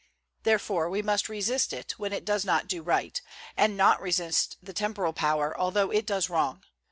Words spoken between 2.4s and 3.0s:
not do